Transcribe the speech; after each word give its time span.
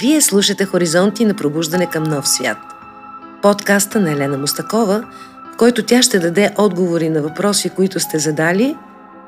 Вие 0.00 0.20
слушате 0.20 0.64
Хоризонти 0.64 1.24
на 1.24 1.34
пробуждане 1.34 1.86
към 1.86 2.02
нов 2.02 2.28
свят. 2.28 2.58
Подкаста 3.42 4.00
на 4.00 4.12
Елена 4.12 4.38
Мустакова, 4.38 5.04
в 5.54 5.56
който 5.56 5.82
тя 5.82 6.02
ще 6.02 6.18
даде 6.18 6.50
отговори 6.58 7.08
на 7.08 7.22
въпроси, 7.22 7.70
които 7.70 8.00
сте 8.00 8.18
задали 8.18 8.76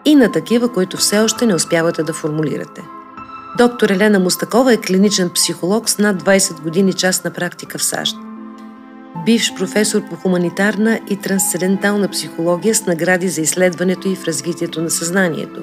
и 0.04 0.15
на 0.15 0.33
такива, 0.33 0.73
които 0.73 0.96
все 0.96 1.19
още 1.19 1.46
не 1.46 1.54
успявате 1.54 2.03
да 2.03 2.12
формулирате. 2.12 2.83
Доктор 3.59 3.89
Елена 3.89 4.19
Мустакова 4.19 4.73
е 4.73 4.77
клиничен 4.77 5.31
психолог 5.31 5.91
с 5.91 5.99
над 5.99 6.23
20 6.23 6.61
години 6.61 6.93
частна 6.93 7.30
практика 7.30 7.79
в 7.79 7.85
САЩ. 7.85 8.16
Бивш 9.25 9.55
професор 9.55 10.03
по 10.11 10.16
хуманитарна 10.16 11.00
и 11.11 11.16
трансцендентална 11.16 12.09
психология 12.09 12.75
с 12.75 12.87
награди 12.87 13.29
за 13.29 13.41
изследването 13.41 14.09
и 14.09 14.16
в 14.16 14.25
развитието 14.25 14.82
на 14.82 14.91
съзнанието. 14.91 15.61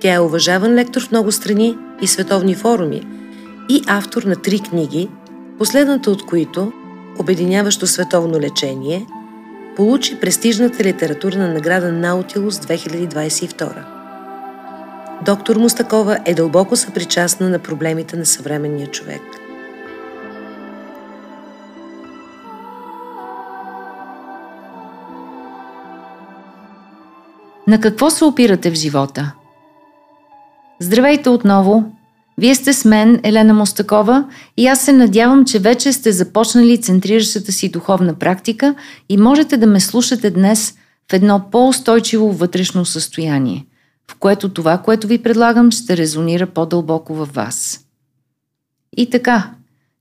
Тя 0.00 0.14
е 0.14 0.20
уважаван 0.20 0.74
лектор 0.74 1.02
в 1.02 1.10
много 1.10 1.32
страни 1.32 1.78
и 2.02 2.06
световни 2.06 2.54
форуми– 2.54 3.06
и 3.68 3.82
автор 3.86 4.22
на 4.22 4.36
три 4.36 4.60
книги, 4.60 5.08
последната 5.58 6.10
от 6.10 6.26
които, 6.26 6.72
Обединяващо 7.18 7.86
световно 7.86 8.40
лечение, 8.40 9.06
получи 9.76 10.20
престижната 10.20 10.84
литературна 10.84 11.48
награда 11.48 11.92
Наутилус 11.92 12.58
2022. 12.58 13.84
Доктор 15.24 15.56
Мустакова 15.56 16.18
е 16.24 16.34
дълбоко 16.34 16.76
съпричастна 16.76 17.48
на 17.48 17.58
проблемите 17.58 18.16
на 18.16 18.26
съвременния 18.26 18.86
човек. 18.86 19.22
На 27.66 27.80
какво 27.80 28.10
се 28.10 28.24
опирате 28.24 28.70
в 28.70 28.74
живота? 28.74 29.32
Здравейте 30.80 31.28
отново! 31.28 31.84
Вие 32.38 32.54
сте 32.54 32.72
с 32.72 32.84
мен, 32.84 33.20
Елена 33.22 33.54
Мостакова, 33.54 34.28
и 34.56 34.66
аз 34.66 34.80
се 34.80 34.92
надявам, 34.92 35.44
че 35.44 35.58
вече 35.58 35.92
сте 35.92 36.12
започнали 36.12 36.80
центриращата 36.80 37.52
си 37.52 37.68
духовна 37.68 38.14
практика 38.14 38.74
и 39.08 39.16
можете 39.16 39.56
да 39.56 39.66
ме 39.66 39.80
слушате 39.80 40.30
днес 40.30 40.74
в 41.10 41.12
едно 41.12 41.44
по-устойчиво 41.52 42.32
вътрешно 42.32 42.84
състояние, 42.84 43.66
в 44.10 44.14
което 44.14 44.48
това, 44.48 44.78
което 44.78 45.06
ви 45.06 45.22
предлагам, 45.22 45.70
ще 45.70 45.96
резонира 45.96 46.46
по-дълбоко 46.46 47.14
във 47.14 47.34
вас. 47.34 47.80
И 48.96 49.10
така, 49.10 49.50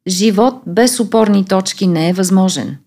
живот 0.08 0.56
без 0.68 1.00
опорни 1.00 1.46
точки 1.46 1.88
не 1.88 2.10
е 2.10 2.14
възможен. 2.14 2.78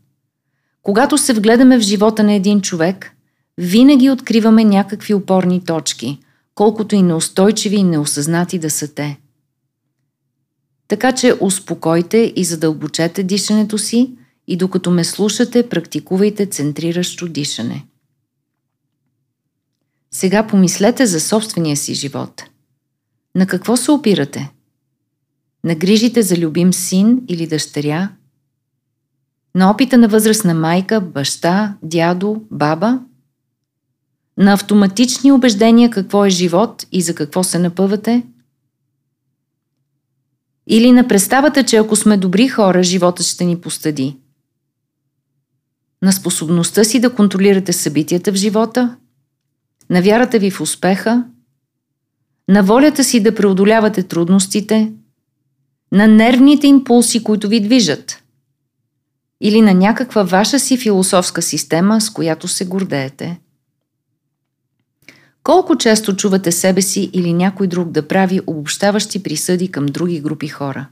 Когато 0.82 1.19
се 1.19 1.32
вгледаме 1.32 1.78
в 1.78 1.82
живота 1.82 2.22
на 2.22 2.32
един 2.32 2.60
човек, 2.60 3.12
винаги 3.58 4.10
откриваме 4.10 4.64
някакви 4.64 5.14
опорни 5.14 5.64
точки, 5.64 6.19
колкото 6.54 6.94
и 6.94 7.02
неустойчиви 7.02 7.76
и 7.76 7.82
неосъзнати 7.82 8.58
да 8.58 8.70
са 8.70 8.94
те– 8.94 9.19
така 10.88 11.12
че 11.12 11.34
успокойте 11.40 12.32
и 12.36 12.44
задълбочете 12.44 13.22
дишането 13.22 13.78
си 13.78 14.14
и 14.46 14.56
докато 14.56 14.91
ме 14.91 15.04
слушате, 15.04 15.68
практикувайте 15.68 16.46
центриращо 16.46 17.28
дишане. 17.28 17.86
Сега 20.10 20.46
помислете 20.46 21.06
за 21.06 21.20
собствения 21.20 21.76
си 21.76 21.94
живот. 21.94 22.44
На 23.34 23.46
какво 23.46 23.76
се 23.76 23.91
опирате? 23.91 24.52
На 25.64 25.74
грижите 25.74 26.22
за 26.22 26.36
любим 26.36 26.72
син 26.72 27.22
или 27.28 27.46
дъщеря? 27.46 28.12
На 29.54 29.70
опита 29.70 29.98
на 29.98 30.08
възрастна 30.08 30.54
майка, 30.54 31.00
баща, 31.00 31.76
дядо, 31.82 32.42
баба? 32.50 33.00
На 34.38 34.52
автоматични 34.52 35.32
убеждения 35.32 35.91
какво 35.91 36.24
е 36.24 36.30
живот 36.30 36.86
и 36.92 37.02
за 37.02 37.14
какво 37.14 37.44
се 37.44 37.58
напъвате– 37.58 38.22
или 40.66 40.92
на 40.92 41.08
представата, 41.08 41.64
че 41.64 41.76
ако 41.76 41.96
сме 41.96 42.16
добри 42.16 42.48
хора, 42.48 42.82
животът 42.82 43.26
ще 43.26 43.44
ни 43.44 43.60
постъди. 43.60 44.16
На 46.02 46.12
способността 46.12 46.84
си 46.84 47.00
да 47.00 47.14
контролирате 47.14 47.72
събитията 47.72 48.32
в 48.32 48.36
живота, 48.36 48.97
на 49.91 50.03
вярата 50.03 50.38
ви 50.38 50.50
в 50.50 50.60
успеха, 50.60 51.24
на 52.48 52.62
волята 52.62 53.04
си 53.04 53.22
да 53.22 53.34
преодолявате 53.34 54.03
трудностите, 54.03 54.92
на 55.92 56.08
нервните 56.08 56.66
импулси, 56.66 57.24
които 57.24 57.48
ви 57.48 57.60
движат, 57.60 58.22
или 59.41 59.60
на 59.60 59.74
някаква 59.74 60.22
ваша 60.22 60.58
си 60.58 60.76
философска 60.76 61.42
система, 61.42 62.00
с 62.00 62.10
която 62.10 62.48
се 62.48 62.64
гордеете. 62.64 63.41
Колко 65.44 65.77
често 65.77 66.16
чувате 66.16 66.53
себе 66.53 66.82
си 66.82 67.10
или 67.12 67.32
някой 67.32 67.66
друг 67.66 67.91
да 67.91 68.09
прави 68.09 68.41
обобщаващи 68.47 69.22
присъди 69.22 69.69
към 69.69 69.87
други 69.87 70.21
групи 70.21 70.49
хора? 70.49 70.87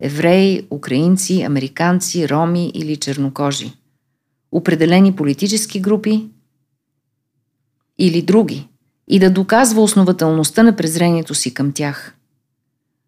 Евреи, 0.00 0.66
украинци, 0.70 1.42
американци, 1.42 2.28
роми 2.28 2.70
или 2.74 2.96
чернокожи? 2.96 3.72
Определени 4.52 5.16
политически 5.16 5.80
групи 5.80 6.28
или 7.98 8.22
други? 8.22 8.68
И 9.08 9.18
да 9.18 9.30
доказва 9.30 9.82
основателността 9.82 10.62
на 10.62 10.76
презрението 10.76 11.34
си 11.34 11.54
към 11.54 11.72
тях. 11.72 12.16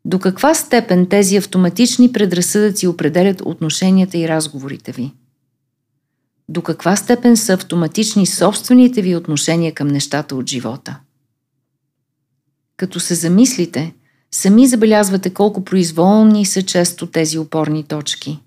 До 0.05 0.19
каква 0.19 0.55
степен 0.55 1.06
тези 1.06 1.37
автоматични 1.37 2.12
предразсъдъци 2.12 2.87
определят 2.87 3.43
отношенията 3.44 4.19
и 4.19 4.28
разговорите 4.28 4.93
ви? 4.93 5.12
До 6.48 6.62
каква 6.62 6.96
степен 6.96 7.36
са 7.36 7.52
автоматични 7.52 8.26
собствените 8.26 9.02
ви 9.02 9.16
отношения 9.16 9.74
към 9.74 9.88
нещата 9.88 10.36
от 10.36 10.50
живота. 10.50 11.00
Като 12.76 13.00
се 13.00 13.14
замислите, 13.14 13.94
сами 14.30 14.66
забелязвате 14.66 15.30
колко 15.30 15.64
произволни 15.64 16.46
са 16.46 16.62
често 16.62 17.06
тези 17.06 17.38
опорни 17.38 17.84
точки. 17.84 18.38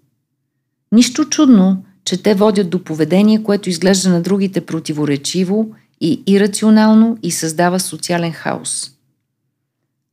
Нищо 0.92 1.26
чудно, 1.26 1.86
че 2.06 2.24
те 2.24 2.34
водят 2.34 2.70
до 2.70 2.84
поведение, 2.84 3.44
което 3.44 3.70
изглежда 3.70 4.10
на 4.10 4.22
другите 4.22 4.66
противоречиво 4.66 5.76
и 6.02 6.24
ирационално 6.28 7.18
и 7.24 7.32
създава 7.32 7.80
социален 7.80 8.32
хаос. 8.32 8.92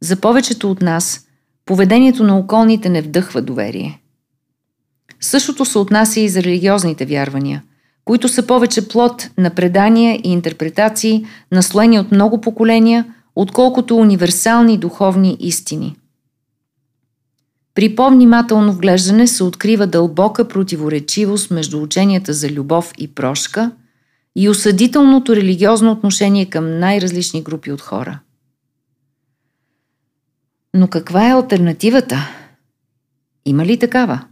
За 0.01 0.17
повечето 0.17 0.71
от 0.71 0.83
нас, 0.83 1.27
поведението 1.65 2.25
на 2.25 2.39
околните 2.39 2.89
не 2.89 3.03
вдъхва 3.03 3.43
доверие. 3.43 4.01
Същото 5.21 5.65
се 5.65 5.79
отнася 5.79 6.21
и 6.21 6.29
за 6.29 6.43
религиозните 6.43 7.07
вярвания– 7.07 7.63
които 8.07 8.29
са 8.29 8.47
повече 8.47 8.89
плод 8.89 9.31
на 9.39 9.51
предания 9.51 10.21
и 10.25 10.33
интерпретации, 10.33 11.27
наслоени 11.53 11.99
от 11.99 12.13
много 12.13 12.41
поколения, 12.41 13.15
отколкото 13.37 13.97
универсални 13.97 14.79
духовни 14.79 15.37
истини. 15.41 15.97
При 17.75 17.97
по-внимателно 17.97 18.73
вглеждане 18.73 19.27
се 19.27 19.45
открива 19.45 19.87
дълбока 19.87 20.49
противоречивост 20.49 21.51
между 21.51 21.83
ученията 21.83 22.33
за 22.33 22.51
любов 22.51 22.93
и 22.99 23.15
прошка 23.15 23.73
и 24.37 24.49
осъдителното 24.49 25.37
религиозно 25.37 25.93
отношение 25.93 26.47
към 26.47 26.79
най-различни 26.79 27.43
групи 27.43 27.73
от 27.73 27.81
хора. 27.81 28.19
Но 30.75 30.89
каква 30.89 31.29
е 31.29 31.33
альтернативата? 31.33 32.29
Има 33.45 33.67
ли 33.67 33.79
такава? 33.79 34.25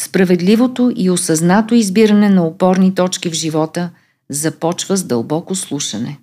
Справедливото 0.00 0.92
и 0.96 1.10
осъзнато 1.10 1.74
избиране 1.74 2.30
на 2.30 2.46
опорни 2.46 2.94
точки 2.94 3.30
в 3.30 3.32
живота 3.32 3.90
започва 4.28 4.96
с 4.96 5.04
дълбоко 5.04 5.54
слушане. 5.54 6.18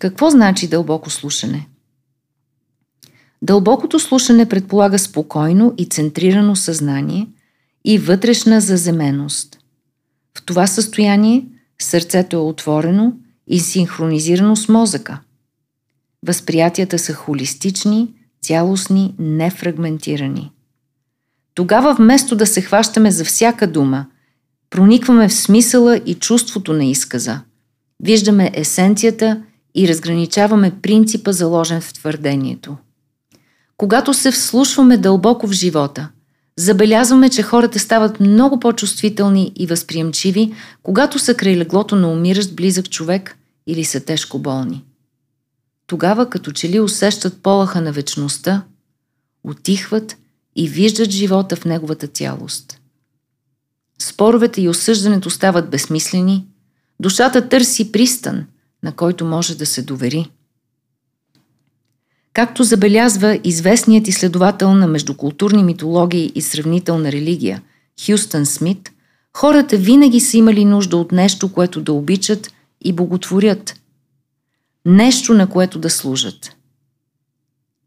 Какво 0.00 0.30
значи 0.30 0.68
дълбоко 0.68 1.10
слушане? 1.10 1.68
Дълбокото 3.42 3.98
слушане 3.98 4.48
предполага 4.48 4.98
спокойно 4.98 5.74
и 5.78 5.86
центрирано 5.86 6.56
съзнание 6.56 7.28
и 7.84 7.98
вътрешна 7.98 8.60
заземеност. 8.60 9.58
В 10.38 10.42
това 10.42 10.66
състояние 10.66 11.46
сърцето 11.82 12.36
е 12.36 12.40
отворено 12.40 13.12
и 13.46 13.60
синхронизирано 13.60 14.56
с 14.56 14.68
мозъка. 14.68 15.20
Възприятията 16.26 16.98
са 16.98 17.12
холистични, 17.14 18.14
цялостни, 18.42 19.14
нефрагментирани. 19.18 20.50
Тогава 21.54 21.94
вместо 21.94 22.36
да 22.36 22.46
се 22.46 22.60
хващаме 22.60 23.10
за 23.10 23.24
всяка 23.24 23.66
дума, 23.66 24.06
проникваме 24.70 25.28
в 25.28 25.34
смисъла 25.34 26.00
и 26.06 26.14
чувството 26.14 26.72
на 26.72 26.84
изказа. 26.84 27.40
Виждаме 28.02 28.50
есенцията 28.54 29.42
и 29.74 29.88
разграничаваме 29.88 30.72
принципа 30.82 31.32
заложен 31.32 31.80
в 31.80 31.92
твърдението. 31.92 32.76
Когато 33.76 34.14
се 34.14 34.30
вслушваме 34.30 34.96
дълбоко 34.96 35.46
в 35.46 35.52
живота, 35.52 36.08
забелязваме, 36.56 37.30
че 37.30 37.42
хората 37.42 37.78
стават 37.78 38.20
много 38.20 38.60
по-чувствителни 38.60 39.52
и 39.56 39.66
възприемчиви, 39.66 40.54
когато 40.82 41.18
са 41.18 41.34
край 41.34 41.56
леглото 41.56 41.96
на 41.96 42.12
умиращ 42.12 42.56
близък 42.56 42.90
човек 42.90 43.36
или 43.66 43.84
са 43.84 44.00
тежко 44.00 44.38
болни. 44.38 44.84
Тогава 45.86 46.30
като 46.30 46.52
че 46.52 46.68
ли 46.68 46.80
усещат 46.80 47.42
полаха 47.42 47.80
на 47.80 47.92
вечността, 47.92 48.62
отихват 49.44 50.16
и 50.56 50.68
виждат 50.68 51.10
живота 51.10 51.56
в 51.56 51.64
неговата 51.64 52.06
цялост. 52.06 52.80
Споровете 53.98 54.62
и 54.62 54.68
осъждането 54.68 55.30
стават 55.30 55.70
безсмислени, 55.70 56.46
душата 57.00 57.48
търси 57.48 57.92
пристан, 57.92 58.46
на 58.82 58.92
който 58.92 59.24
може 59.24 59.58
да 59.58 59.66
се 59.66 59.82
довери. 59.82 60.30
Както 62.32 62.64
забелязва 62.64 63.40
известният 63.44 64.08
изследовател 64.08 64.74
на 64.74 64.86
междукултурни 64.86 65.62
митологии 65.62 66.32
и 66.34 66.42
сравнителна 66.42 67.12
религия 67.12 67.62
Хюстън 68.06 68.46
Смит, 68.46 68.90
хората 69.36 69.76
винаги 69.76 70.20
са 70.20 70.36
имали 70.36 70.64
нужда 70.64 70.96
от 70.96 71.12
нещо, 71.12 71.52
което 71.52 71.80
да 71.80 71.92
обичат 71.92 72.52
и 72.80 72.92
боготворят. 72.92 73.74
Нещо, 74.86 75.34
на 75.34 75.46
което 75.46 75.78
да 75.78 75.90
служат. 75.90 76.56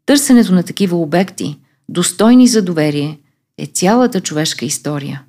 Търсенето 0.06 0.52
на 0.52 0.62
такива 0.62 0.96
обекти, 0.96 1.58
достойни 1.88 2.48
за 2.48 2.62
доверие, 2.62 3.18
е 3.58 3.66
цялата 3.66 4.20
човешка 4.20 4.64
история. 4.64 5.22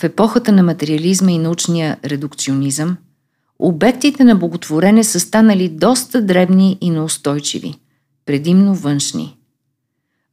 В 0.00 0.04
епохата 0.04 0.52
на 0.52 0.62
материализма 0.62 1.30
и 1.30 1.38
научния 1.38 1.96
редукционизъм, 2.04 2.96
обектите 3.58 4.24
на 4.24 4.34
боготворене 4.34 5.04
са 5.04 5.20
станали 5.20 5.68
доста 5.68 6.22
дребни 6.22 6.78
и 6.80 6.90
неустойчиви, 6.90 7.74
предимно 8.26 8.74
външни. 8.74 9.36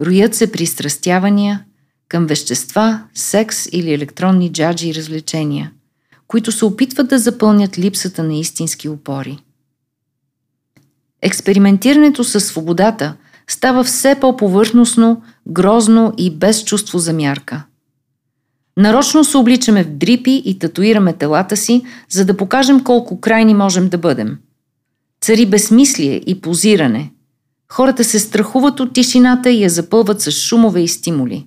Роят 0.01 0.35
се 0.35 0.51
пристрастявания 0.51 1.65
към 2.07 2.25
вещества, 2.25 3.03
секс 3.13 3.65
или 3.71 3.93
електронни 3.93 4.51
джаджи 4.51 4.89
и 4.89 4.95
развлечения, 4.95 5.71
които 6.27 6.51
се 6.51 6.65
опитват 6.65 7.07
да 7.07 7.19
запълнят 7.19 7.77
липсата 7.77 8.23
на 8.23 8.33
истински 8.35 8.89
опори. 8.89 9.39
Експериментирането 11.21 12.23
със 12.23 12.45
свободата 12.45 13.15
става 13.47 13.83
все 13.83 14.15
по-повърхностно, 14.21 15.21
грозно 15.47 16.13
и 16.17 16.35
без 16.35 16.63
чувство 16.63 16.99
за 16.99 17.13
мярка– 17.13 17.63
Нарочно 18.77 19.23
се 19.23 19.37
обличаме 19.37 19.83
в 19.83 19.89
дрипи 19.89 20.41
и 20.45 20.59
татуираме 20.59 21.13
телата 21.13 21.57
си, 21.57 21.81
за 22.09 22.25
да 22.25 22.37
покажем 22.37 22.83
колко 22.83 23.21
крайни 23.21 23.53
можем 23.53 23.89
да 23.89 23.97
бъдем. 23.97 24.37
Цари 25.21 25.45
безмислие 25.45 26.21
и 26.27 26.41
позиране. 26.41 27.11
Хората 27.71 28.03
се 28.03 28.19
страхуват 28.19 28.79
от 28.79 28.93
тишината 28.93 29.49
и 29.49 29.63
я 29.63 29.69
запълват 29.69 30.21
с 30.21 30.31
шумове 30.31 30.81
и 30.81 30.87
стимули. 30.87 31.45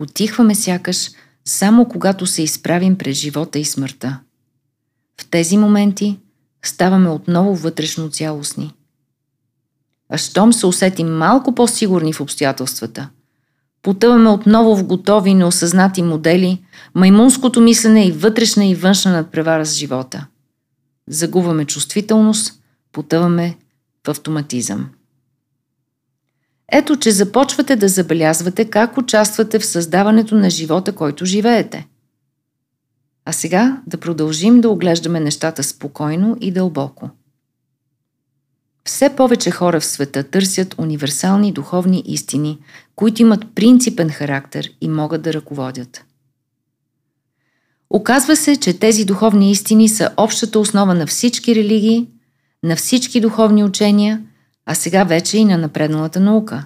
Отихваме 0.00 0.54
сякаш 0.54 1.10
само 1.44 1.88
когато 1.88 2.26
се 2.26 2.42
изправим 2.42 2.98
през 2.98 3.16
живота 3.16 3.58
и 3.58 3.64
смъртта. 3.64 4.20
В 5.20 5.26
тези 5.30 5.56
моменти 5.56 6.18
ставаме 6.64 7.08
отново 7.08 7.54
вътрешно 7.54 8.10
цялостни. 8.10 8.72
А 10.10 10.18
щом 10.18 10.52
се 10.52 10.66
усетим 10.66 11.16
малко 11.16 11.54
по-сигурни 11.54 12.12
в 12.12 12.20
обстоятелствата– 12.20 13.10
Потъваме 13.84 14.30
отново 14.30 14.76
в 14.76 14.84
готови 14.84 15.34
неосъзнати 15.34 16.02
модели, 16.02 16.62
маймунското 16.94 17.60
мислене 17.60 18.06
и 18.06 18.12
вътрешна 18.12 18.66
и 18.66 18.74
външна 18.74 19.12
надпревара 19.12 19.66
с 19.66 19.74
живота. 19.74 20.26
Загубваме 21.08 21.64
чувствителност, 21.64 22.62
потъваме 22.92 23.58
в 24.06 24.10
автоматизъм. 24.10 24.90
Ето, 26.72 26.96
че 26.96 27.10
започвате 27.10 27.76
да 27.76 27.88
забелязвате 27.88 28.64
как 28.64 28.98
участвате 28.98 29.58
в 29.58 29.66
създаването 29.66 30.34
на 30.34 30.50
живота, 30.50 30.92
който 30.92 31.24
живеете. 31.24 31.86
А 33.24 33.32
сега 33.32 33.82
да 33.86 33.96
продължим 33.96 34.60
да 34.60 34.68
оглеждаме 34.68 35.20
нещата 35.20 35.62
спокойно 35.62 36.36
и 36.40 36.52
дълбоко. 36.52 37.10
Все 38.88 39.16
повече 39.16 39.50
хора 39.50 39.80
в 39.80 39.84
света 39.84 40.22
търсят 40.22 40.74
универсални 40.78 41.52
духовни 41.52 42.02
истини, 42.06 42.58
които 42.96 43.22
имат 43.22 43.54
принципен 43.54 44.10
характер 44.10 44.70
и 44.80 44.88
могат 44.88 45.22
да 45.22 45.32
ръководят. 45.32 46.04
Оказва 47.90 48.36
се, 48.36 48.56
че 48.56 48.78
тези 48.78 49.04
духовни 49.04 49.50
истини 49.50 49.88
са 49.88 50.10
общата 50.16 50.58
основа 50.58 50.94
на 50.94 51.06
всички 51.06 51.54
религии, 51.54 52.08
на 52.62 52.76
всички 52.76 53.20
духовни 53.20 53.64
учения, 53.64 54.22
а 54.66 54.74
сега 54.74 55.04
вече 55.04 55.38
и 55.38 55.44
на 55.44 55.58
напредналата 55.58 56.20
наука. 56.20 56.64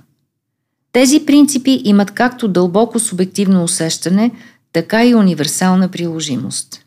Тези 0.92 1.26
принципи 1.26 1.82
имат 1.84 2.10
както 2.10 2.48
дълбоко 2.48 2.98
субективно 2.98 3.64
усещане, 3.64 4.30
така 4.72 5.06
и 5.06 5.14
универсална 5.14 5.88
приложимост. 5.88 6.84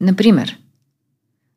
Например, 0.00 0.58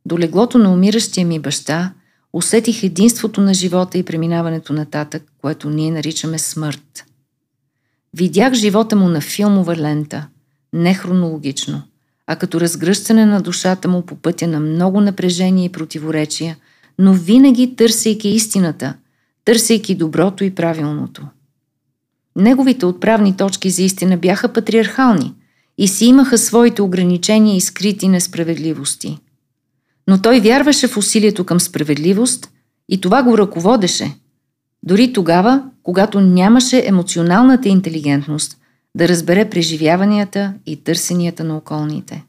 до 0.06 0.20
леглото 0.20 0.58
на 0.58 0.74
умиращия 0.74 1.26
ми 1.26 1.40
баща 1.40 1.94
усетих 2.34 2.84
единството 2.84 3.42
на 3.42 3.54
живота 3.54 3.98
и 3.98 4.04
преминаването 4.04 4.74
нататък, 4.74 5.24
което 5.42 5.70
ние 5.70 5.92
наричаме 5.92 6.40
смърт. 6.40 7.06
Видях 8.14 8.54
живота 8.54 8.96
му 8.96 9.10
на 9.10 9.22
филмова 9.22 9.76
лента, 9.76 10.28
не 10.74 10.94
хронологично, 10.94 11.82
а 12.28 12.36
като 12.36 12.62
разгръщане 12.62 13.26
на 13.26 13.42
душата 13.42 13.88
му 13.88 14.02
по 14.02 14.16
пътя 14.16 14.48
на 14.48 14.60
много 14.60 15.02
напрежение 15.02 15.66
и 15.66 15.72
противоречия, 15.72 16.58
но 17.00 17.14
винаги 17.14 17.76
търсейки 17.76 18.30
истината, 18.30 18.94
търсейки 19.46 19.96
доброто 19.96 20.44
и 20.44 20.56
правилното. 20.56 21.28
Неговите 22.36 22.86
отправни 22.86 23.38
точки 23.38 23.70
за 23.70 23.84
истина 23.84 24.18
бяха 24.18 24.54
патриархални 24.54 25.34
и 25.78 25.88
си 25.88 26.06
имаха 26.06 26.38
своите 26.38 26.82
ограничения 26.82 27.56
и 27.56 27.62
скрити 27.62 28.08
несправедливости– 28.08 29.20
но 30.08 30.22
той 30.22 30.40
вярваше 30.40 30.88
в 30.88 30.98
усилието 30.98 31.44
към 31.44 31.60
справедливост 31.60 32.50
и 32.90 33.02
това 33.02 33.24
го 33.24 33.38
ръководеше. 33.38 34.12
Дори 34.84 35.14
тогава, 35.14 35.64
когато 35.84 36.22
нямаше 36.22 36.84
емоционалната 36.86 37.70
интелигентност 37.70 38.58
да 38.96 39.08
разбере 39.08 39.50
преживяванията 39.50 40.54
и 40.66 40.84
търсенията 40.84 41.44
на 41.44 41.58
околните. 41.58 42.24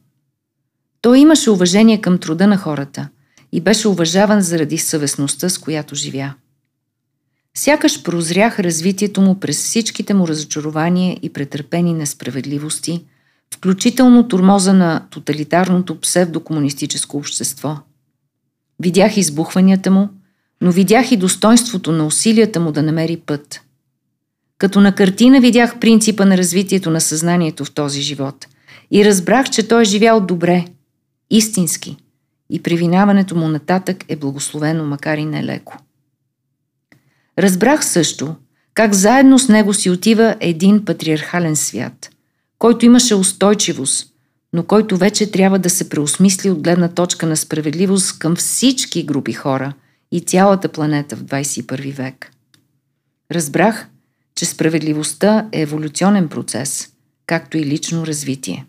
Той 1.01 1.19
имаше 1.19 1.51
уважение 1.51 2.01
към 2.01 2.19
труда 2.19 2.47
на 2.47 2.57
хората 2.57 3.09
и 3.53 3.61
беше 3.61 3.89
уважаван 3.89 4.41
заради 4.41 4.79
съвестността, 4.79 5.49
с 5.49 5.59
която 5.59 5.95
живя. 5.95 6.35
Сякаш 7.57 8.03
прозрях 8.03 8.61
развитието 8.61 9.21
му 9.21 9.41
през 9.41 9.65
всичките 9.65 10.15
му 10.15 10.29
разочарования 10.29 11.19
и 11.23 11.33
претърпени 11.33 11.95
несправедливости, 11.95 13.05
включително 13.55 14.29
турмоза 14.29 14.73
на 14.73 15.07
тоталитарното 15.11 16.01
псевдокомунистическо 16.01 17.17
общество. 17.17 17.77
Видях 18.81 19.17
избухванията 19.17 19.91
му, 19.91 20.09
но 20.61 20.73
видях 20.73 21.13
и 21.13 21.17
достоинството 21.17 21.93
на 21.93 22.07
усилията 22.07 22.61
му 22.61 22.73
да 22.73 22.83
намери 22.83 23.17
път. 23.17 23.61
Като 24.59 24.81
на 24.81 24.95
картина 24.95 25.41
видях 25.41 25.79
принципа 25.79 26.25
на 26.25 26.39
развитието 26.39 26.91
на 26.91 27.01
съзнанието 27.01 27.65
в 27.65 27.75
този 27.75 28.01
живот 28.01 28.47
и 28.91 29.05
разбрах, 29.05 29.51
че 29.51 29.69
той 29.69 29.83
е 29.83 29.85
живял 29.85 30.21
добре, 30.21 30.65
истински 31.31 31.97
и 32.51 32.63
преминаването 32.63 33.37
му 33.37 33.49
нататък 33.49 34.05
е 34.09 34.17
благословено, 34.17 34.85
макар 34.85 35.19
и 35.19 35.25
нелеко. 35.25 35.79
Разбрах 37.39 37.85
също, 37.85 38.35
как 38.75 38.95
заедно 38.95 39.39
с 39.39 39.49
него 39.49 39.75
си 39.75 39.91
отива 39.91 40.37
един 40.41 40.85
патриархален 40.85 41.57
свят– 41.57 42.11
който 42.63 42.87
имаше 42.87 43.15
устойчивост, 43.15 44.07
но 44.53 44.63
който 44.63 44.97
вече 44.97 45.31
трябва 45.31 45.59
да 45.59 45.71
се 45.71 45.89
преосмисли 45.89 46.51
от 46.51 46.63
гледна 46.63 46.89
точка 46.89 47.27
на 47.27 47.37
справедливост 47.37 48.19
към 48.19 48.37
всички 48.37 49.03
групи 49.03 49.33
хора 49.33 49.73
и 50.13 50.21
цялата 50.21 50.69
планета 50.69 51.17
в 51.17 51.25
21 51.25 51.93
век. 51.93 52.33
Разбрах, 53.33 53.87
че 54.35 54.45
справедливостта 54.45 55.49
е 55.53 55.63
еволюционен 55.63 56.29
процес, 56.29 56.89
както 57.27 57.59
и 57.59 57.65
лично 57.65 58.07
развитие. 58.07 58.67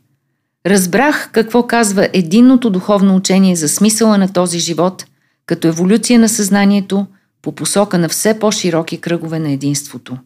Разбрах 0.66 1.30
какво 1.32 1.68
казва 1.68 2.10
единното 2.14 2.70
духовно 2.70 3.16
учение 3.16 3.56
за 3.56 3.70
смисъла 3.70 4.18
на 4.18 4.34
този 4.34 4.60
живот, 4.60 5.06
като 5.46 5.68
еволюция 5.68 6.20
на 6.20 6.30
съзнанието 6.30 7.08
по 7.42 7.52
посока 7.52 7.98
на 7.98 8.10
все 8.10 8.40
по-широки 8.40 8.98
кръгове 8.98 9.40
на 9.40 9.52
единството. 9.52 10.18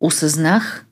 Осъзнах, 0.00 0.84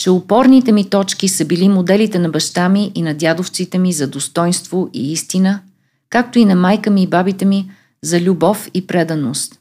че 0.00 0.10
опорните 0.10 0.72
ми 0.72 0.90
точки 0.90 1.28
са 1.28 1.44
били 1.44 1.68
моделите 1.68 2.18
на 2.18 2.28
баща 2.28 2.68
ми 2.68 2.92
и 2.94 3.02
на 3.02 3.14
дядовците 3.14 3.78
ми 3.78 3.92
за 3.92 4.08
достоинство 4.08 4.90
и 4.92 5.12
истина, 5.12 5.60
както 6.08 6.38
и 6.38 6.44
на 6.44 6.54
майка 6.54 6.90
ми 6.90 7.02
и 7.02 7.06
бабите 7.06 7.44
ми 7.44 7.70
за 8.02 8.20
любов 8.20 8.70
и 8.74 8.86
преданост. 8.86 9.60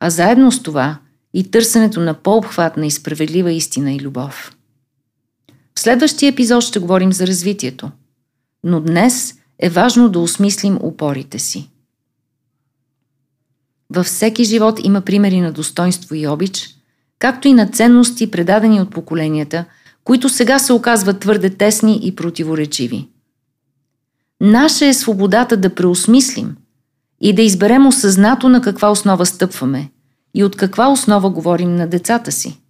А 0.00 0.10
заедно 0.10 0.52
с 0.52 0.62
това 0.62 0.98
и 1.34 1.50
търсенето 1.50 2.00
на 2.00 2.14
по-обхватна 2.14 2.86
и 2.86 2.90
справедлива 2.90 3.52
истина 3.52 3.92
и 3.92 4.00
любов. 4.00 4.56
В 5.74 5.80
следващия 5.80 6.28
епизод 6.28 6.64
ще 6.64 6.78
говорим 6.78 7.12
за 7.12 7.26
развитието. 7.26 7.90
Но 8.64 8.80
днес 8.80 9.34
е 9.58 9.70
важно 9.70 10.08
да 10.08 10.18
осмислим 10.18 10.78
опорите 10.82 11.38
си. 11.38 11.70
Във 13.90 14.06
всеки 14.06 14.44
живот 14.44 14.80
има 14.84 15.00
примери 15.00 15.40
на 15.40 15.52
достоинство 15.52 16.14
и 16.14 16.26
обич– 16.26 16.68
както 17.20 17.48
и 17.48 17.54
на 17.54 17.66
ценности, 17.66 18.30
предадени 18.30 18.80
от 18.80 18.90
поколенията, 18.90 19.64
които 20.04 20.28
сега 20.28 20.58
се 20.58 20.72
оказват 20.72 21.20
твърде 21.20 21.50
тесни 21.50 22.00
и 22.02 22.14
противоречиви. 22.14 23.08
Наша 24.40 24.86
е 24.86 24.94
свободата 24.94 25.56
да 25.56 25.74
преосмислим 25.74 26.56
и 27.20 27.32
да 27.32 27.42
изберем 27.42 27.86
осъзнато 27.86 28.48
на 28.48 28.60
каква 28.60 28.90
основа 28.90 29.26
стъпваме 29.26 29.90
и 30.34 30.44
от 30.44 30.56
каква 30.56 30.88
основа 30.88 31.30
говорим 31.30 31.76
на 31.76 31.86
децата 31.86 32.32
си. 32.32 32.60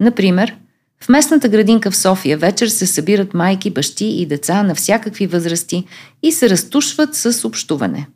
Например, 0.00 0.56
в 1.02 1.08
местната 1.08 1.48
градинка 1.48 1.90
в 1.90 1.96
София 1.96 2.38
вечер 2.38 2.68
се 2.68 2.86
събират 2.86 3.34
майки, 3.34 3.70
бащи 3.70 4.06
и 4.06 4.26
деца 4.26 4.62
на 4.62 4.74
всякакви 4.74 5.26
възрасти 5.26 5.84
и 6.22 6.32
се 6.32 6.50
разтушват 6.50 7.14
с 7.14 7.44
общуване. 7.44 8.06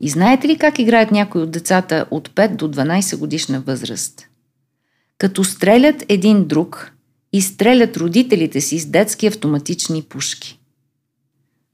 И 0.00 0.08
знаете 0.08 0.48
ли 0.48 0.58
как 0.58 0.78
играят 0.78 1.10
някои 1.10 1.42
от 1.42 1.50
децата 1.50 2.06
от 2.10 2.28
5 2.28 2.56
до 2.56 2.68
12 2.68 3.16
годишна 3.16 3.60
възраст? 3.60 4.26
Като 5.18 5.44
стрелят 5.44 6.04
един 6.08 6.46
друг 6.46 6.92
и 7.32 7.42
стрелят 7.42 7.96
родителите 7.96 8.60
си 8.60 8.78
с 8.78 8.86
детски 8.86 9.26
автоматични 9.26 10.02
пушки. 10.02 10.60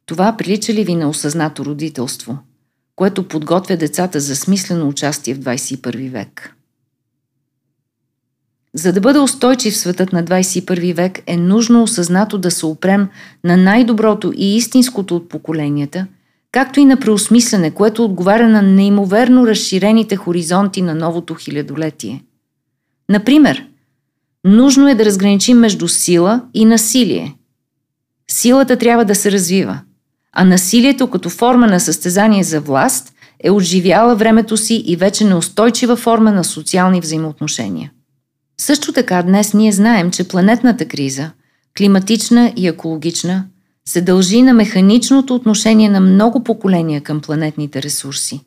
Това 0.07 0.37
прилича 0.37 0.75
ли 0.75 0.85
ви 0.85 0.95
на 0.95 1.09
осъзнато 1.09 1.65
родителство, 1.65 2.39
което 2.97 3.29
подготвя 3.29 3.77
децата 3.77 4.21
за 4.21 4.37
смислено 4.37 4.89
участие 4.89 5.35
в 5.35 5.39
21 5.39 6.11
век? 6.11 6.53
За 8.75 8.93
да 8.93 9.01
бъде 9.01 9.19
устойчив 9.19 9.77
светът 9.77 10.13
на 10.13 10.25
21 10.25 10.95
век 10.95 11.23
е 11.27 11.37
нужно 11.37 11.83
осъзнато 11.83 12.39
да 12.39 12.51
се 12.51 12.67
опрем 12.67 13.09
на 13.45 13.57
най-доброто 13.57 14.33
и 14.37 14.57
истинското 14.57 15.17
от 15.17 15.29
поколенията, 15.29 16.07
както 16.57 16.81
и 16.81 16.85
на 16.85 16.97
преосмислене, 16.97 17.71
което 17.71 18.05
отговаря 18.05 18.49
на 18.49 18.63
неимоверно 18.63 19.47
разширените 19.47 20.17
хоризонти 20.17 20.83
на 20.83 20.95
новото 20.95 21.35
хилядолетие. 21.35 22.23
Например, 23.09 23.67
нужно 24.45 24.89
е 24.89 24.95
да 24.95 25.05
разграничим 25.05 25.59
между 25.59 25.89
сила 25.89 26.43
и 26.55 26.65
насилие. 26.65 27.35
Силата 28.31 28.77
трябва 28.77 29.05
да 29.05 29.15
се 29.15 29.33
развива, 29.33 29.81
а 30.33 30.45
насилието 30.45 31.11
като 31.11 31.31
форма 31.31 31.67
на 31.67 31.81
състезание 31.81 32.43
за 32.43 32.61
власт 32.61 33.13
е 33.45 33.51
отживяла 33.51 34.15
времето 34.15 34.57
си 34.57 34.75
и 34.87 34.97
вече 34.97 35.25
неустойчива 35.25 35.97
форма 35.97 36.33
на 36.33 36.45
социални 36.45 37.01
взаимоотношения. 37.01 37.93
Също 38.61 38.93
така 38.93 39.23
днес 39.23 39.55
ние 39.55 39.73
знаем, 39.73 40.11
че 40.11 40.29
планетната 40.29 40.85
криза, 40.85 41.31
климатична 41.79 42.53
и 42.57 42.69
екологична, 42.69 43.45
се 43.89 44.01
дължи 44.01 44.43
на 44.43 44.53
механичното 44.53 45.35
отношение 45.35 45.89
на 45.89 46.01
много 46.01 46.45
поколения 46.45 47.01
към 47.01 47.21
планетните 47.21 47.83
ресурси. 47.83 48.41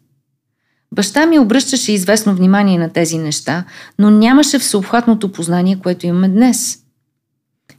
Баща 0.91 1.25
ми 1.25 1.39
обръщаше 1.39 1.91
известно 1.91 2.35
внимание 2.35 2.77
на 2.77 2.89
тези 2.89 3.17
неща, 3.17 3.65
но 3.99 4.09
нямаше 4.09 4.59
всеобхватното 4.59 5.31
познание, 5.31 5.79
което 5.79 6.07
имаме 6.07 6.29
днес. 6.29 6.79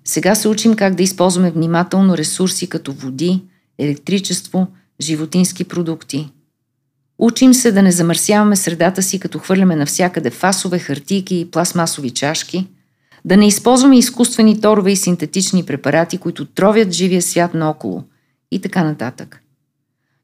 Сега 0.05 0.35
се 0.35 0.49
учим 0.49 0.75
как 0.75 0.95
да 0.95 1.03
използваме 1.03 1.51
внимателно 1.51 2.17
ресурси 2.17 2.69
като 2.69 2.93
води, 2.93 3.43
електричество, 3.79 4.67
животински 5.01 5.65
продукти– 5.65 6.33
Учим 7.23 7.55
се 7.55 7.73
да 7.73 7.83
не 7.83 7.93
замърсяваме 7.93 8.57
средата 8.57 9.03
си, 9.03 9.21
като 9.21 9.39
хвърляме 9.39 9.77
навсякъде 9.77 10.31
фасове, 10.31 10.79
хартийки 10.79 11.41
и 11.41 11.51
пластмасови 11.51 12.11
чашки, 12.11 12.67
да 13.25 13.37
не 13.37 13.47
използваме 13.47 13.99
изкуствени 13.99 14.61
торове 14.61 14.93
и 14.93 14.97
синтетични 14.97 15.67
препарати, 15.67 16.19
които 16.19 16.45
тровят 16.45 16.93
живия 16.93 17.23
свят 17.23 17.55
наоколо 17.55 18.05
и 18.51 18.61
така 18.61 18.85
нататък. 18.85 19.41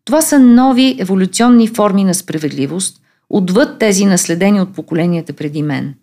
Това 0.04 0.22
са 0.22 0.38
нови 0.38 0.96
еволюционни 0.98 1.68
форми 1.68 2.04
на 2.04 2.14
справедливост, 2.14 3.00
отвъд 3.30 3.78
тези 3.78 4.04
наследени 4.04 4.60
от 4.60 4.74
поколенията 4.74 5.32
преди 5.32 5.62
мен. 5.62 5.94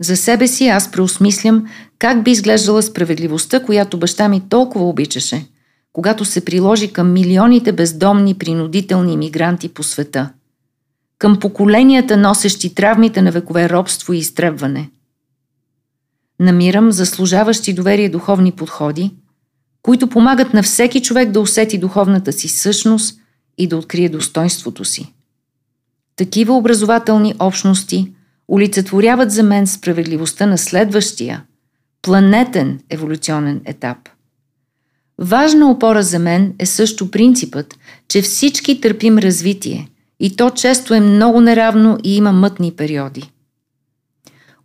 За 0.00 0.16
себе 0.16 0.46
си 0.46 0.68
аз 0.68 0.90
преосмислям 0.90 1.66
как 1.98 2.24
би 2.24 2.30
изглеждала 2.30 2.82
справедливостта, 2.82 3.62
която 3.62 3.98
баща 3.98 4.28
ми 4.28 4.48
толкова 4.48 4.88
обичаше– 4.88 5.46
когато 5.96 6.24
се 6.24 6.44
приложи 6.44 6.92
към 6.92 7.12
милионите 7.12 7.72
бездомни 7.72 8.34
принудителни 8.34 9.12
иммигранти 9.12 9.68
по 9.68 9.82
света, 9.82 10.32
към 11.18 11.40
поколенията, 11.40 12.16
носещи 12.16 12.74
травмите 12.74 13.22
на 13.22 13.30
векове 13.30 13.68
робство 13.68 14.12
и 14.12 14.18
изтребване. 14.18 14.90
Намирам 16.40 16.92
заслужаващи 16.92 17.72
доверие 17.72 18.08
духовни 18.08 18.52
подходи, 18.52 19.14
които 19.82 20.06
помагат 20.06 20.54
на 20.54 20.62
всеки 20.62 21.02
човек 21.02 21.30
да 21.30 21.40
усети 21.40 21.78
духовната 21.78 22.32
си 22.32 22.48
същност 22.48 23.18
и 23.58 23.66
да 23.66 23.76
открие 23.76 24.08
достоинството 24.08 24.84
си. 24.84 25.12
Такива 26.16 26.56
образователни 26.56 27.34
общности 27.38 28.12
олицетворяват 28.48 29.30
за 29.30 29.42
мен 29.42 29.66
справедливостта 29.66 30.46
на 30.46 30.58
следващия, 30.58 31.44
планетен 32.02 32.80
еволюционен 32.90 33.60
етап– 33.64 33.98
Важна 35.18 35.70
опора 35.70 36.02
за 36.02 36.18
мен 36.18 36.54
е 36.58 36.66
също 36.66 37.10
принципът, 37.10 37.78
че 38.08 38.22
всички 38.22 38.80
търпим 38.80 39.18
развитие 39.18 39.88
и 40.20 40.36
то 40.36 40.50
често 40.50 40.94
е 40.94 41.00
много 41.00 41.40
неравно 41.40 41.98
и 42.04 42.16
има 42.16 42.32
мътни 42.32 42.72
периоди. 42.72 43.30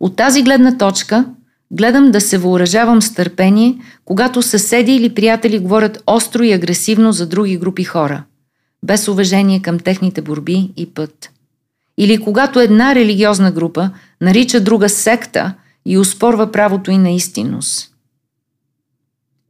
От 0.00 0.16
тази 0.16 0.42
гледна 0.42 0.78
точка 0.78 1.24
гледам 1.70 2.10
да 2.10 2.20
се 2.20 2.38
въоръжавам 2.38 3.02
с 3.02 3.14
търпение, 3.14 3.78
когато 4.04 4.42
съседи 4.42 4.92
или 4.92 5.14
приятели 5.14 5.58
говорят 5.58 6.02
остро 6.06 6.42
и 6.42 6.52
агресивно 6.52 7.12
за 7.12 7.26
други 7.26 7.56
групи 7.56 7.84
хора, 7.84 8.24
без 8.84 9.08
уважение 9.08 9.62
към 9.62 9.78
техните 9.78 10.22
борби 10.22 10.70
и 10.76 10.86
път. 10.94 11.30
Или 11.98 12.18
когато 12.18 12.60
една 12.60 12.94
религиозна 12.94 13.50
група 13.52 13.90
нарича 14.20 14.60
друга 14.60 14.88
секта 14.88 15.54
и 15.86 15.98
успорва 15.98 16.52
правото 16.52 16.90
и 16.90 16.98
на 16.98 17.10
истинност– 17.10 17.88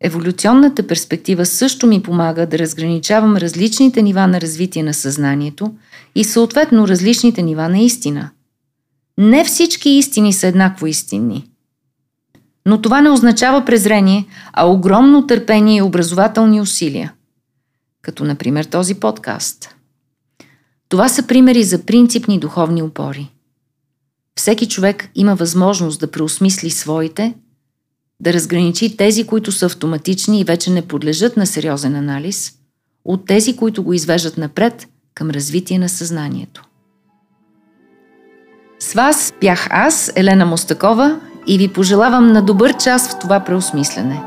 Еволюционната 0.04 0.87
перспектива 0.87 1.47
също 1.47 1.87
ми 1.87 2.02
помага 2.02 2.47
да 2.47 2.59
разграничавам 2.59 3.37
различните 3.37 4.02
нива 4.02 4.26
на 4.26 4.40
развитие 4.40 4.82
на 4.82 4.94
съзнанието 4.94 5.75
и 6.14 6.25
съответно 6.25 6.88
различните 6.88 7.42
нива 7.42 7.68
на 7.68 7.78
истина. 7.78 8.30
Не 9.18 9.44
всички 9.44 9.90
истини 9.90 10.32
са 10.32 10.47
еднакво 10.47 10.87
истинни. 10.87 11.50
Но 12.66 12.82
това 12.82 13.00
не 13.00 13.11
означава 13.11 13.64
презрение, 13.64 14.26
а 14.52 14.66
огромно 14.66 15.26
търпение 15.26 15.76
и 15.76 15.82
образователни 15.82 16.61
усилия. 16.61 17.12
Като 18.02 18.25
например 18.25 18.64
този 18.64 18.94
подкаст. 18.94 19.75
Това 20.88 21.09
са 21.09 21.26
примери 21.26 21.64
за 21.64 21.87
принципни 21.87 22.38
духовни 22.38 22.82
опори. 22.82 23.30
Всеки 24.37 24.68
човек 24.68 25.09
има 25.14 25.35
възможност 25.35 26.00
да 26.00 26.11
преосмисли 26.11 26.71
своите 26.71 27.35
да 28.23 28.33
разграничи 28.33 28.97
тези, 28.97 29.26
които 29.26 29.52
са 29.52 29.67
автоматични 29.67 30.41
и 30.41 30.45
вече 30.45 30.71
не 30.71 30.83
подлежат 30.83 31.37
на 31.37 31.47
сериозен 31.47 31.97
анализ, 31.97 32.52
от 33.05 33.26
тези, 33.26 33.57
които 33.57 33.83
го 33.83 33.93
извеждат 33.93 34.38
напред 34.38 34.87
към 35.14 35.31
развитие 35.31 35.79
на 35.79 35.88
съзнанието. 35.88 36.64
С 38.79 38.93
вас 38.93 39.35
бях 39.41 39.67
аз, 39.71 40.12
Елена 40.17 40.47
Мостакова, 40.47 41.21
и 41.47 41.59
ви 41.59 41.69
пожелавам 41.69 42.33
на 42.33 42.43
добър 42.43 42.76
час 42.76 43.11
в 43.11 43.19
това 43.19 43.41
преосмислене. 43.41 44.23